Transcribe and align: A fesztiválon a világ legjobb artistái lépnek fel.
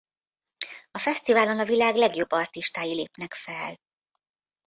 A 0.91 0.97
fesztiválon 0.97 1.59
a 1.59 1.65
világ 1.65 1.95
legjobb 1.95 2.31
artistái 2.31 2.93
lépnek 2.95 3.33
fel. 3.33 3.77